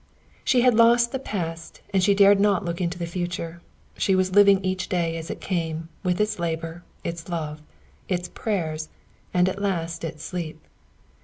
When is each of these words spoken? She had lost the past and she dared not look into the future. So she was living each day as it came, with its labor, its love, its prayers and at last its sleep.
She 0.43 0.61
had 0.61 0.73
lost 0.73 1.11
the 1.11 1.19
past 1.19 1.81
and 1.93 2.01
she 2.03 2.15
dared 2.15 2.39
not 2.39 2.65
look 2.65 2.81
into 2.81 2.97
the 2.97 3.05
future. 3.05 3.61
So 3.93 3.99
she 3.99 4.15
was 4.15 4.33
living 4.33 4.65
each 4.65 4.89
day 4.89 5.15
as 5.15 5.29
it 5.29 5.39
came, 5.39 5.89
with 6.01 6.19
its 6.19 6.39
labor, 6.39 6.83
its 7.03 7.29
love, 7.29 7.61
its 8.07 8.27
prayers 8.27 8.89
and 9.31 9.47
at 9.47 9.61
last 9.61 10.03
its 10.03 10.23
sleep. 10.23 10.59